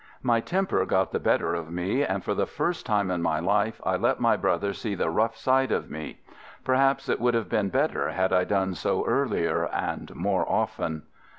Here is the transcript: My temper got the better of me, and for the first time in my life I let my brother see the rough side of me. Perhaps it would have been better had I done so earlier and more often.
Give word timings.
My 0.23 0.39
temper 0.39 0.83
got 0.87 1.11
the 1.11 1.19
better 1.19 1.53
of 1.53 1.69
me, 1.69 2.03
and 2.03 2.23
for 2.23 2.33
the 2.33 2.47
first 2.47 2.87
time 2.87 3.11
in 3.11 3.21
my 3.21 3.39
life 3.39 3.79
I 3.83 3.97
let 3.97 4.19
my 4.19 4.35
brother 4.35 4.73
see 4.73 4.95
the 4.95 5.11
rough 5.11 5.37
side 5.37 5.71
of 5.71 5.91
me. 5.91 6.21
Perhaps 6.63 7.07
it 7.07 7.19
would 7.19 7.35
have 7.35 7.49
been 7.49 7.69
better 7.69 8.09
had 8.09 8.33
I 8.33 8.43
done 8.45 8.73
so 8.73 9.05
earlier 9.05 9.67
and 9.67 10.15
more 10.15 10.51
often. 10.51 11.03